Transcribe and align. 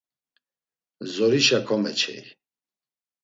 Zorişa 1.13 1.59
komeçey. 1.67 2.23